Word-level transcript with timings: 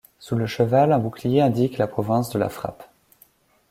Sous 0.17 0.35
le 0.35 0.47
cheval, 0.47 0.93
un 0.93 0.97
bouclier 0.97 1.43
indique 1.43 1.77
la 1.77 1.85
province 1.85 2.31
de 2.31 2.39
la 2.39 2.49
frappe. 2.49 2.89